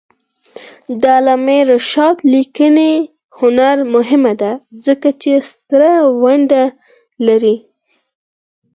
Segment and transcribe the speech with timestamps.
[1.01, 2.93] د علامه رشاد لیکنی
[3.39, 4.53] هنر مهم دی
[4.85, 6.63] ځکه چې ستره ونډه
[7.27, 7.55] لري.